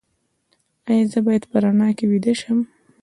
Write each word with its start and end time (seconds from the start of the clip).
ایا 0.89 1.05
زه 1.11 1.19
باید 1.25 1.43
په 1.51 1.57
رڼا 1.63 1.89
کې 1.97 2.05
ویده 2.11 2.33
شم؟ 2.39 2.59